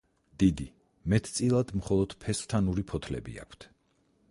დიდი, 0.43 0.65
მეტწილად 1.13 1.75
მხოლოდ 1.81 2.17
ფესვთანური 2.25 2.87
ფოთლები 2.93 3.39
აქვთ. 3.45 3.71